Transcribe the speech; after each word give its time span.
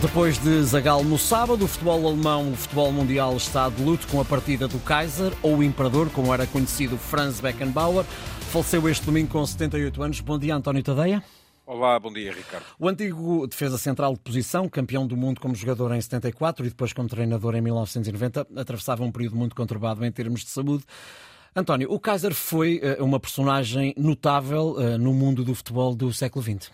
Depois 0.00 0.38
de 0.38 0.62
Zagal 0.62 1.02
no 1.02 1.18
sábado, 1.18 1.64
o 1.64 1.68
futebol 1.68 2.06
alemão, 2.06 2.52
o 2.52 2.56
futebol 2.56 2.92
mundial 2.92 3.36
está 3.36 3.68
de 3.68 3.82
luto 3.82 4.06
com 4.06 4.20
a 4.20 4.24
partida 4.24 4.68
do 4.68 4.78
Kaiser, 4.78 5.32
ou 5.42 5.56
o 5.56 5.62
Imperador, 5.62 6.08
como 6.10 6.32
era 6.32 6.46
conhecido 6.46 6.96
Franz 6.96 7.40
Beckenbauer. 7.40 8.04
Faleceu 8.52 8.88
este 8.88 9.04
domingo 9.04 9.28
com 9.28 9.44
78 9.44 10.00
anos. 10.00 10.20
Bom 10.20 10.38
dia, 10.38 10.54
António 10.54 10.84
Tadeia. 10.84 11.20
Olá, 11.66 11.98
bom 11.98 12.12
dia, 12.12 12.32
Ricardo. 12.32 12.64
O 12.78 12.88
antigo 12.88 13.44
defesa 13.48 13.76
central 13.76 14.14
de 14.14 14.20
posição, 14.20 14.68
campeão 14.68 15.04
do 15.04 15.16
mundo 15.16 15.40
como 15.40 15.56
jogador 15.56 15.92
em 15.92 16.00
74 16.00 16.64
e 16.64 16.68
depois 16.68 16.92
como 16.92 17.08
treinador 17.08 17.56
em 17.56 17.60
1990, 17.60 18.46
atravessava 18.54 19.02
um 19.02 19.10
período 19.10 19.34
muito 19.34 19.56
conturbado 19.56 20.04
em 20.04 20.12
termos 20.12 20.42
de 20.42 20.50
saúde. 20.50 20.84
António, 21.56 21.92
o 21.92 21.98
Kaiser 21.98 22.34
foi 22.34 22.80
uh, 22.80 23.04
uma 23.04 23.18
personagem 23.18 23.92
notável 23.98 24.76
uh, 24.76 24.96
no 24.96 25.12
mundo 25.12 25.42
do 25.42 25.56
futebol 25.56 25.92
do 25.96 26.12
século 26.12 26.44
XX. 26.44 26.70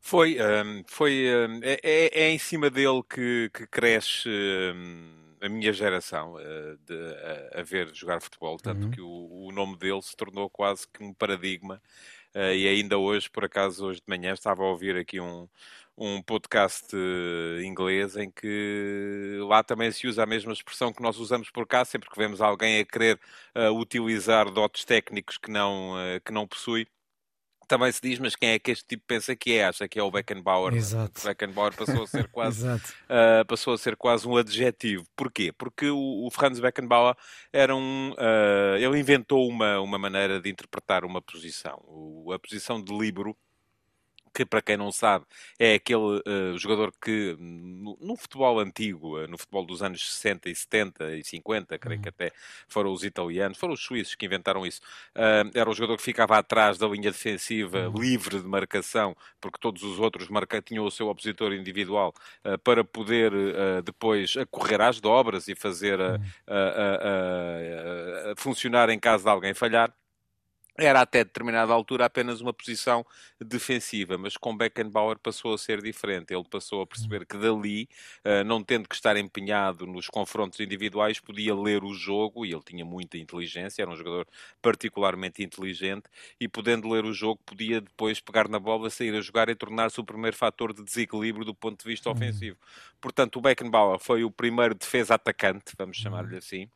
Foi, 0.00 0.38
um, 0.40 0.82
foi 0.86 1.26
um, 1.28 1.60
é, 1.62 1.78
é, 1.82 2.22
é, 2.22 2.30
em 2.30 2.38
cima 2.38 2.70
dele 2.70 3.02
que, 3.08 3.50
que 3.52 3.66
cresce 3.66 4.28
um, 4.28 5.20
a 5.40 5.48
minha 5.48 5.72
geração 5.72 6.34
uh, 6.34 6.76
de, 6.86 6.94
a, 7.54 7.60
a, 7.60 7.62
ver 7.62 7.94
jogar 7.94 8.20
futebol, 8.20 8.58
tanto 8.58 8.86
uhum. 8.86 8.90
que 8.90 9.00
o, 9.00 9.46
o, 9.46 9.52
nome 9.52 9.76
dele 9.76 10.00
se 10.02 10.16
tornou 10.16 10.48
quase 10.50 10.86
que 10.88 11.02
um 11.04 11.12
paradigma. 11.14 11.80
Uh, 12.34 12.54
e 12.54 12.68
ainda 12.68 12.98
hoje, 12.98 13.28
por 13.28 13.44
acaso, 13.44 13.86
hoje 13.86 14.00
de 14.00 14.06
manhã, 14.08 14.32
estava 14.32 14.62
a 14.62 14.66
ouvir 14.66 14.96
aqui 14.96 15.20
um, 15.20 15.48
um 15.96 16.22
podcast 16.22 16.94
uh, 16.94 17.62
inglês 17.62 18.16
em 18.16 18.30
que 18.30 19.38
lá 19.48 19.62
também 19.62 19.90
se 19.92 20.06
usa 20.06 20.22
a 20.22 20.26
mesma 20.26 20.52
expressão 20.52 20.92
que 20.92 21.02
nós 21.02 21.18
usamos 21.18 21.50
por 21.50 21.66
cá, 21.66 21.84
sempre 21.84 22.08
que 22.08 22.18
vemos 22.18 22.40
alguém 22.40 22.80
a 22.80 22.84
querer 22.84 23.20
utilizar 23.74 24.50
dotes 24.50 24.84
técnicos 24.84 25.36
que 25.38 25.50
não, 25.50 25.94
que 26.24 26.32
não 26.32 26.46
possui 26.46 26.86
também 27.70 27.92
se 27.92 28.00
diz, 28.02 28.18
mas 28.18 28.34
quem 28.34 28.50
é 28.50 28.58
que 28.58 28.72
este 28.72 28.84
tipo 28.84 29.04
pensa 29.06 29.36
que 29.36 29.52
é? 29.52 29.66
Acha 29.66 29.86
que 29.86 29.96
é 29.96 30.02
o 30.02 30.10
Beckenbauer. 30.10 30.74
Exato. 30.74 31.20
O 31.20 31.24
Beckenbauer 31.24 31.72
passou 31.72 32.02
a 32.02 32.06
ser 32.08 32.26
quase, 32.28 32.66
uh, 32.66 33.46
passou 33.46 33.72
a 33.72 33.78
ser 33.78 33.94
quase 33.94 34.26
um 34.26 34.36
adjetivo. 34.36 35.04
Porquê? 35.14 35.52
Porque 35.52 35.88
o, 35.88 36.26
o 36.26 36.30
Franz 36.32 36.58
Beckenbauer 36.58 37.14
era 37.52 37.74
um. 37.76 38.10
Uh, 38.10 38.76
ele 38.76 38.98
inventou 38.98 39.48
uma, 39.48 39.78
uma 39.78 39.98
maneira 39.98 40.40
de 40.40 40.50
interpretar 40.50 41.04
uma 41.04 41.22
posição. 41.22 41.80
O, 41.86 42.32
a 42.32 42.40
posição 42.40 42.82
de 42.82 42.92
libero 42.92 43.36
que 44.32 44.44
para 44.44 44.62
quem 44.62 44.76
não 44.76 44.92
sabe 44.92 45.24
é 45.58 45.74
aquele 45.74 46.22
uh, 46.26 46.56
jogador 46.58 46.92
que 47.00 47.36
no, 47.38 47.96
no, 48.00 48.16
futebol 48.16 48.58
antigo, 48.60 49.18
uh, 49.18 49.26
no 49.26 49.36
futebol 49.36 49.64
dos 49.64 49.82
anos 49.82 50.14
60 50.14 50.48
e 50.48 50.54
70 50.54 51.16
e 51.16 51.24
50, 51.24 51.78
creio 51.78 51.96
uhum. 51.96 52.02
que 52.02 52.08
até 52.08 52.32
foram 52.68 52.92
os 52.92 53.04
italianos, 53.04 53.58
foram 53.58 53.74
os 53.74 53.80
suíços 53.82 54.14
que 54.14 54.26
inventaram 54.26 54.64
isso, 54.64 54.80
uh, 55.16 55.50
era 55.54 55.68
o 55.68 55.74
jogador 55.74 55.96
que 55.96 56.02
ficava 56.02 56.38
atrás 56.38 56.78
da 56.78 56.86
linha 56.86 57.10
defensiva, 57.10 57.88
uhum. 57.88 58.00
livre 58.00 58.40
de 58.40 58.46
marcação, 58.46 59.16
porque 59.40 59.58
todos 59.60 59.82
os 59.82 59.98
outros 59.98 60.28
marca, 60.28 60.62
tinham 60.62 60.84
o 60.84 60.90
seu 60.90 61.08
opositor 61.08 61.52
individual 61.52 62.14
para 62.62 62.84
poder 62.84 63.32
depois 63.82 64.34
correr 64.50 64.80
às 64.80 65.00
dobras 65.00 65.48
e 65.48 65.54
fazer 65.54 65.98
uhum. 65.98 66.20
funcionar 68.36 68.90
em 68.90 68.98
caso 68.98 69.24
de 69.24 69.30
alguém 69.30 69.54
falhar 69.54 69.92
era 70.80 71.00
até 71.02 71.24
determinada 71.24 71.72
altura 71.72 72.06
apenas 72.06 72.40
uma 72.40 72.52
posição 72.52 73.04
defensiva, 73.40 74.16
mas 74.16 74.36
com 74.36 74.56
Beckenbauer 74.56 75.18
passou 75.18 75.54
a 75.54 75.58
ser 75.58 75.82
diferente. 75.82 76.32
Ele 76.32 76.44
passou 76.44 76.82
a 76.82 76.86
perceber 76.86 77.26
que 77.26 77.36
dali, 77.36 77.88
eh, 78.24 78.42
não 78.44 78.62
tendo 78.62 78.88
que 78.88 78.94
estar 78.94 79.16
empenhado 79.16 79.86
nos 79.86 80.08
confrontos 80.08 80.58
individuais, 80.60 81.20
podia 81.20 81.54
ler 81.54 81.84
o 81.84 81.92
jogo, 81.94 82.46
e 82.46 82.52
ele 82.52 82.62
tinha 82.64 82.84
muita 82.84 83.18
inteligência, 83.18 83.82
era 83.82 83.90
um 83.90 83.96
jogador 83.96 84.26
particularmente 84.62 85.42
inteligente, 85.42 86.04
e 86.40 86.48
podendo 86.48 86.88
ler 86.88 87.04
o 87.04 87.12
jogo, 87.12 87.40
podia 87.44 87.80
depois 87.80 88.20
pegar 88.20 88.48
na 88.48 88.58
bola, 88.58 88.90
sair 88.90 89.14
a 89.14 89.20
jogar 89.20 89.48
e 89.48 89.54
tornar-se 89.54 90.00
o 90.00 90.04
primeiro 90.04 90.36
fator 90.36 90.72
de 90.72 90.82
desequilíbrio 90.82 91.44
do 91.44 91.54
ponto 91.54 91.82
de 91.82 91.88
vista 91.88 92.08
uhum. 92.08 92.16
ofensivo. 92.16 92.56
Portanto, 93.00 93.36
o 93.36 93.40
Beckenbauer 93.40 93.98
foi 93.98 94.24
o 94.24 94.30
primeiro 94.30 94.74
defesa-atacante, 94.74 95.74
vamos 95.78 95.96
chamar-lhe 95.96 96.36
assim, 96.36 96.68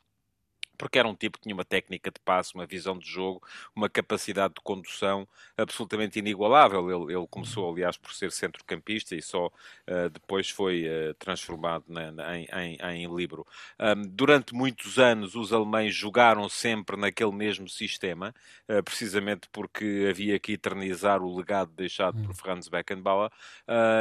porque 0.77 0.99
era 0.99 1.07
um 1.07 1.15
tipo 1.15 1.37
que 1.37 1.43
tinha 1.43 1.55
uma 1.55 1.65
técnica 1.65 2.11
de 2.11 2.19
passe, 2.19 2.53
uma 2.55 2.65
visão 2.65 2.97
de 2.97 3.09
jogo, 3.09 3.41
uma 3.75 3.89
capacidade 3.89 4.53
de 4.55 4.61
condução 4.61 5.27
absolutamente 5.57 6.19
inigualável. 6.19 6.89
Ele, 6.89 7.13
ele 7.13 7.27
começou, 7.27 7.71
aliás, 7.71 7.97
por 7.97 8.13
ser 8.13 8.31
centrocampista 8.31 9.15
e 9.15 9.21
só 9.21 9.47
uh, 9.47 10.09
depois 10.11 10.49
foi 10.49 10.85
uh, 10.85 11.13
transformado 11.15 11.85
na, 11.87 12.11
na, 12.11 12.37
em, 12.37 12.47
em, 12.53 13.05
em 13.05 13.15
libro. 13.15 13.45
Um, 13.79 14.01
durante 14.07 14.53
muitos 14.53 14.99
anos, 14.99 15.35
os 15.35 15.53
alemães 15.53 15.93
jogaram 15.93 16.47
sempre 16.49 16.97
naquele 16.97 17.31
mesmo 17.31 17.67
sistema, 17.69 18.33
uh, 18.69 18.83
precisamente 18.83 19.47
porque 19.51 20.07
havia 20.09 20.37
que 20.39 20.53
eternizar 20.53 21.21
o 21.21 21.35
legado 21.35 21.71
deixado 21.71 22.21
por 22.21 22.31
hum. 22.31 22.35
Franz 22.35 22.67
Beckenbauer, 22.67 23.31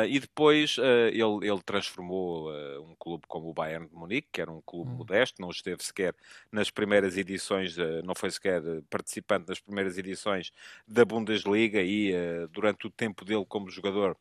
e 0.09 0.19
depois 0.19 0.77
ele, 0.79 1.49
ele 1.49 1.63
transformou 1.65 2.51
um 2.81 2.95
clube 2.99 3.25
como 3.27 3.49
o 3.49 3.53
Bayern 3.53 3.87
de 3.87 3.95
Munique, 3.95 4.29
que 4.33 4.41
era 4.41 4.51
um 4.51 4.61
clube 4.61 4.91
hum. 4.91 4.95
modesto, 4.95 5.41
não 5.41 5.51
esteve 5.51 5.83
sequer 5.83 6.15
na 6.51 6.63
nas 6.65 6.71
primeiras 6.71 7.17
edições, 7.19 7.77
não 8.05 8.15
foi 8.15 8.31
sequer 8.31 8.63
eh, 8.65 8.81
participante 8.89 9.45
das 9.47 9.61
primeiras 9.61 9.99
edições 9.99 10.51
da 10.89 11.05
Bundesliga 11.05 11.83
e 11.83 12.13
eh, 12.13 12.47
durante 12.51 12.87
o 12.87 12.91
tempo 12.91 13.23
dele 13.25 13.45
como 13.47 13.69
jogador 13.69 14.17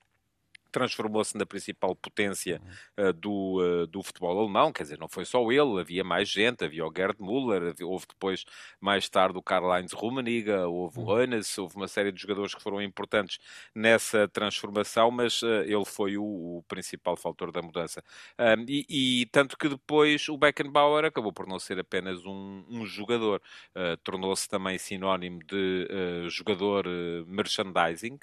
transformou-se 0.73 1.37
na 1.37 1.45
principal 1.45 1.95
potência 1.95 2.59
uh, 2.99 3.13
do, 3.13 3.61
uh, 3.61 3.87
do 3.87 4.01
futebol 4.01 4.39
alemão, 4.39 4.73
quer 4.73 4.83
dizer, 4.83 4.99
não 4.99 5.07
foi 5.07 5.23
só 5.23 5.39
ele, 5.51 5.79
havia 5.79 6.03
mais 6.03 6.27
gente, 6.27 6.65
havia 6.65 6.85
o 6.85 6.91
Gerd 6.93 7.21
Müller, 7.21 7.75
houve 7.83 8.07
depois, 8.07 8.43
mais 8.81 9.07
tarde, 9.07 9.37
o 9.37 9.43
Karl-Heinz 9.43 9.93
Rummenigge, 9.93 10.49
houve 10.51 10.99
o 10.99 11.03
Hoeneß, 11.03 11.59
houve 11.59 11.75
uma 11.75 11.87
série 11.87 12.11
de 12.11 12.19
jogadores 12.19 12.55
que 12.55 12.61
foram 12.61 12.81
importantes 12.81 13.37
nessa 13.73 14.27
transformação, 14.27 15.11
mas 15.11 15.43
uh, 15.43 15.61
ele 15.63 15.85
foi 15.85 16.17
o, 16.17 16.23
o, 16.23 16.63
principal 16.67 17.15
fator 17.15 17.51
da 17.51 17.61
mudança. 17.61 18.03
E, 18.67 19.21
e, 19.21 19.25
tanto 19.27 19.55
que 19.55 19.69
depois 19.69 20.27
o 20.27 20.37
Beckenbauer 20.37 21.05
acabou 21.05 21.31
por 21.31 21.45
não 21.45 21.59
ser 21.59 21.77
apenas 21.79 22.25
um, 22.25 22.65
um 22.67 22.85
jogador, 22.85 23.41
tornou-se 24.03 24.49
também 24.49 24.77
sinónimo 24.79 25.39
de 25.43 25.87
jogador 26.29 26.87
merchandising, 27.27 28.17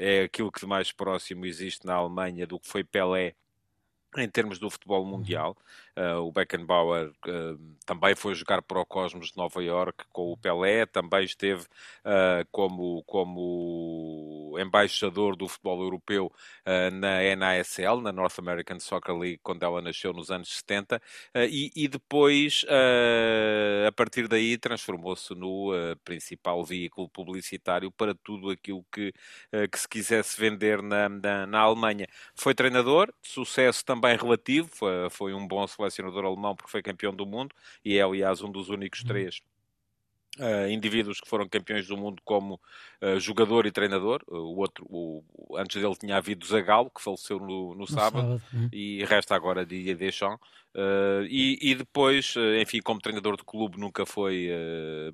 é 0.00 0.22
aquilo 0.24 0.50
que 0.50 0.60
de 0.60 0.66
mais 0.66 0.92
próximo 0.92 1.46
existe 1.46 1.86
na 1.86 1.94
Alemanha 1.94 2.46
do 2.46 2.58
que 2.58 2.68
foi 2.68 2.84
Pelé 2.84 3.34
em 4.18 4.28
termos 4.28 4.58
do 4.58 4.70
futebol 4.70 5.02
uhum. 5.02 5.10
mundial. 5.10 5.56
Uh, 5.96 6.20
o 6.20 6.32
Beckenbauer 6.32 7.10
uh, 7.26 7.58
também 7.84 8.14
foi 8.14 8.34
jogar 8.34 8.62
para 8.62 8.80
o 8.80 8.86
Cosmos 8.86 9.32
de 9.32 9.36
Nova 9.36 9.62
York 9.62 10.04
com 10.12 10.32
o 10.32 10.36
Pelé, 10.36 10.86
também 10.86 11.24
esteve 11.24 11.62
uh, 11.62 12.46
como, 12.50 13.02
como 13.04 14.56
embaixador 14.58 15.36
do 15.36 15.46
futebol 15.48 15.82
europeu 15.82 16.32
na 16.92 17.36
NASL, 17.36 18.00
na 18.00 18.12
North 18.12 18.38
American 18.38 18.78
Soccer 18.78 19.16
League, 19.16 19.40
quando 19.42 19.62
ela 19.62 19.82
nasceu 19.82 20.12
nos 20.12 20.30
anos 20.30 20.48
70, 20.58 21.00
e, 21.48 21.70
e, 21.74 21.88
depois, 21.88 22.64
a 23.86 23.92
partir 23.92 24.28
daí, 24.28 24.56
transformou-se 24.58 25.34
no 25.34 25.72
principal 26.04 26.64
veículo 26.64 27.08
publicitário 27.08 27.90
para 27.90 28.14
tudo 28.14 28.50
aquilo 28.50 28.84
que, 28.92 29.12
que 29.70 29.78
se 29.78 29.88
quisesse 29.88 30.40
vender 30.40 30.82
na, 30.82 31.08
na, 31.08 31.46
na 31.46 31.58
Alemanha. 31.60 32.06
Foi 32.34 32.54
treinador, 32.54 33.12
sucesso 33.22 33.84
também 33.84 33.99
relativo, 34.08 34.68
foi, 34.68 35.10
foi 35.10 35.34
um 35.34 35.46
bom 35.46 35.66
selecionador 35.66 36.24
alemão 36.24 36.54
porque 36.54 36.70
foi 36.70 36.82
campeão 36.82 37.14
do 37.14 37.26
mundo 37.26 37.54
e 37.84 37.96
é, 37.98 38.02
aliás, 38.02 38.42
um 38.42 38.50
dos 38.50 38.68
únicos 38.68 39.00
uhum. 39.00 39.08
três 39.08 39.40
Uh, 40.38 40.70
indivíduos 40.70 41.20
que 41.20 41.28
foram 41.28 41.48
campeões 41.48 41.88
do 41.88 41.96
mundo 41.96 42.22
como 42.24 42.54
uh, 43.02 43.18
jogador 43.18 43.66
e 43.66 43.72
treinador. 43.72 44.22
Uh, 44.28 44.36
o 44.36 44.58
outro, 44.58 44.86
o, 44.88 45.24
antes 45.56 45.82
dele 45.82 45.96
tinha 45.96 46.16
havido 46.16 46.46
Zagallo, 46.46 46.88
que 46.88 47.02
faleceu 47.02 47.40
no, 47.40 47.46
no, 47.46 47.74
no 47.74 47.86
sábado, 47.86 48.38
sábado. 48.38 48.42
Uhum. 48.52 48.68
e 48.72 49.04
resta 49.04 49.34
agora 49.34 49.66
Didier 49.66 49.96
Deschamps. 49.96 50.38
E, 51.28 51.58
e, 51.60 51.74
depois, 51.74 52.36
enfim, 52.60 52.80
como 52.80 53.00
treinador 53.00 53.36
de 53.36 53.42
clube 53.42 53.76
nunca 53.76 54.06
foi 54.06 54.48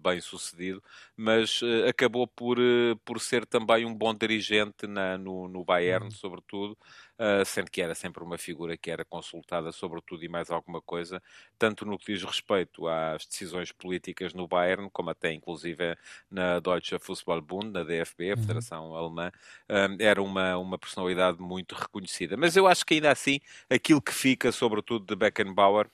bem 0.03 0.21
sucedido, 0.21 0.83
mas 1.17 1.63
acabou 1.89 2.27
por, 2.27 2.59
por 3.07 3.19
ser 3.19 3.47
também 3.47 3.87
um 3.87 3.95
bom 3.95 4.15
dirigente 4.15 4.87
na, 4.87 5.17
no, 5.17 5.49
no 5.49 5.65
Bayern, 5.65 6.05
uhum. 6.05 6.11
sobretudo. 6.11 6.77
Uh, 7.19 7.43
sendo 7.47 7.71
que 7.71 7.81
era 7.81 7.95
sempre 7.95 8.23
uma 8.23 8.37
figura 8.37 8.77
que 8.77 8.91
era 8.91 9.03
consultada 9.03 9.73
sobre 9.73 10.03
tudo 10.03 10.23
e 10.23 10.29
mais 10.29 10.51
alguma 10.51 10.83
coisa, 10.83 11.23
tanto 11.59 11.87
no 11.87 11.99
que 11.99 12.13
diz 12.13 12.23
respeito 12.23 12.87
às 12.87 13.25
decisões 13.25 13.73
políticas 13.73 14.35
no 14.35 14.47
Bayern, 14.47 14.91
como 14.93 15.06
até 15.11 15.33
inclusive 15.33 15.97
na 16.31 16.59
Deutsche 16.61 16.99
Fußballbund, 16.99 17.71
na 17.71 17.83
DFB, 17.83 18.31
a 18.31 18.35
uhum. 18.35 18.41
Federação 18.41 18.91
uhum. 18.91 18.97
Alemã, 18.97 19.33
uh, 19.69 19.97
era 20.03 20.23
uma, 20.23 20.57
uma 20.59 20.79
personalidade 20.79 21.41
muito 21.41 21.75
reconhecida. 21.75 22.37
Mas 22.37 22.57
eu 22.57 22.67
acho 22.67 22.85
que 22.85 22.95
ainda 22.95 23.11
assim, 23.11 23.41
aquilo 23.69 24.01
que 24.01 24.13
fica, 24.13 24.53
sobretudo 24.53 25.05
de 25.05 25.17
Beckenbauer, 25.17 25.89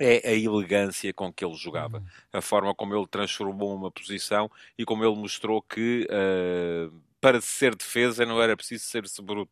é 0.00 0.28
a 0.28 0.32
elegância 0.32 1.12
com 1.12 1.32
que 1.32 1.44
ele 1.44 1.54
jogava, 1.54 1.98
uhum. 1.98 2.04
a 2.32 2.40
forma 2.40 2.74
como 2.74 2.94
ele 2.94 3.06
transformou 3.06 3.74
uma 3.74 3.90
posição 3.90 4.50
e 4.76 4.84
como 4.84 5.04
ele 5.04 5.14
mostrou 5.14 5.62
que 5.62 6.08
uh, 6.10 6.92
para 7.24 7.40
ser 7.40 7.74
defesa 7.74 8.26
não 8.26 8.42
era 8.42 8.54
preciso 8.54 8.84
ser-se 8.84 9.22
bruto. 9.22 9.50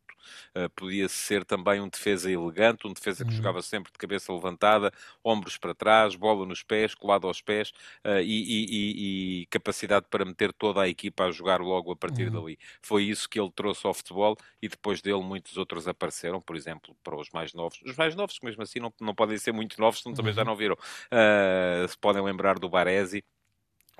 Uh, 0.54 0.68
podia 0.76 1.08
ser 1.08 1.42
também 1.42 1.80
um 1.80 1.88
defesa 1.88 2.30
elegante, 2.30 2.86
um 2.86 2.92
defesa 2.92 3.24
que 3.24 3.30
uhum. 3.30 3.36
jogava 3.36 3.62
sempre 3.62 3.90
de 3.90 3.96
cabeça 3.96 4.30
levantada, 4.30 4.92
ombros 5.24 5.56
para 5.56 5.74
trás, 5.74 6.14
bola 6.14 6.44
nos 6.44 6.62
pés, 6.62 6.94
colado 6.94 7.26
aos 7.26 7.40
pés 7.40 7.70
uh, 8.04 8.20
e, 8.20 8.24
e, 8.24 8.66
e, 8.66 9.40
e, 9.40 9.46
capacidade 9.46 10.04
para 10.10 10.22
meter 10.22 10.52
toda 10.52 10.82
a 10.82 10.88
equipa 10.88 11.24
a 11.24 11.30
jogar 11.30 11.62
logo 11.62 11.90
a 11.92 11.96
partir 11.96 12.26
uhum. 12.26 12.42
dali. 12.42 12.58
Foi 12.82 13.04
isso 13.04 13.26
que 13.26 13.40
ele 13.40 13.50
trouxe 13.50 13.86
ao 13.86 13.94
futebol 13.94 14.36
e 14.60 14.68
depois 14.68 15.00
dele 15.00 15.22
muitos 15.22 15.56
outros 15.56 15.88
apareceram, 15.88 16.42
por 16.42 16.56
exemplo, 16.56 16.94
para 17.02 17.16
os 17.16 17.30
mais 17.30 17.54
novos. 17.54 17.80
Os 17.86 17.96
mais 17.96 18.14
novos, 18.14 18.38
mesmo 18.42 18.62
assim, 18.62 18.80
não, 18.80 18.92
não 19.00 19.14
podem 19.14 19.38
ser 19.38 19.52
muito 19.52 19.80
novos, 19.80 20.02
senão 20.02 20.14
também 20.14 20.32
uhum. 20.32 20.36
já 20.36 20.44
não 20.44 20.54
viram. 20.54 20.74
Uh, 20.74 21.88
se 21.88 21.96
podem 21.96 22.22
lembrar 22.22 22.58
do 22.58 22.68
Baresi, 22.68 23.24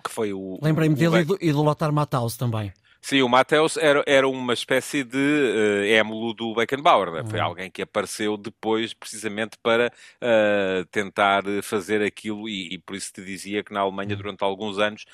que 0.05 0.11
foi 0.11 0.35
o. 0.35 0.59
Lembrei-me 0.61 0.95
dele 0.95 1.21
e 1.21 1.25
do, 1.25 1.39
e 1.41 1.51
do 1.51 1.63
Lothar 1.63 1.91
Matthaus 1.91 2.37
também. 2.37 2.71
Sim, 3.03 3.21
o 3.23 3.29
Mateus 3.29 3.77
era, 3.77 4.05
era 4.07 4.29
uma 4.29 4.53
espécie 4.53 5.03
de 5.03 5.19
uh, 5.19 5.85
émulo 5.87 6.33
do 6.33 6.55
Beckenbauer. 6.55 7.11
Né? 7.11 7.25
Foi 7.29 7.41
uhum. 7.41 7.47
alguém 7.47 7.69
que 7.69 7.83
apareceu 7.83 8.37
depois 8.37 8.95
precisamente 8.95 9.59
para 9.61 9.93
uh, 10.23 10.85
tentar 10.87 11.43
fazer 11.65 12.01
aquilo 12.01 12.49
e, 12.49 12.75
e, 12.75 12.79
por 12.79 12.95
isso 12.95 13.13
te 13.13 13.25
dizia 13.25 13.65
que 13.65 13.73
na 13.75 13.81
Alemanha 13.81 14.11
uhum. 14.11 14.17
durante 14.17 14.45
alguns 14.45 14.79
anos 14.79 15.05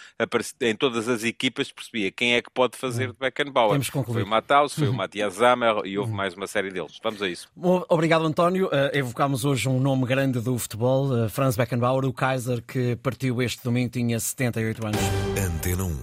em 0.61 0.77
todas 0.77 1.09
as 1.09 1.25
equipas 1.25 1.73
percebia 1.73 2.11
quem 2.13 2.35
é 2.35 2.43
que 2.43 2.51
pode 2.51 2.77
fazer 2.77 3.07
uhum. 3.07 3.13
de 3.13 3.19
Beckenbauer. 3.19 3.81
Foi 3.83 4.23
o 4.23 4.27
Mateus, 4.27 4.75
foi 4.75 4.89
o 4.89 4.93
Matthias 4.93 5.35
Zammer 5.35 5.81
e 5.87 5.99
houve 5.99 6.13
mais 6.13 6.35
uma 6.35 6.47
série 6.47 6.71
deles. 6.71 6.99
Vamos 7.03 7.23
a 7.23 7.29
isso. 7.29 7.49
Obrigado, 7.89 8.27
António. 8.27 8.67
Uh, 8.67 8.91
evocámos 8.93 9.47
hoje 9.47 9.67
um 9.67 9.81
nome 9.81 10.05
grande 10.05 10.41
do 10.41 10.59
futebol, 10.59 11.29
Franz 11.31 11.57
Beckenbauer, 11.57 12.05
o 12.05 12.13
Kaiser, 12.13 12.63
que 12.63 12.97
partiu 12.97 13.41
este 13.41 13.65
domingo, 13.65 13.91
tinha 13.91 14.21
78 14.21 14.87
anos. 14.87 15.01
Antena 15.39 15.85
1. 15.85 15.97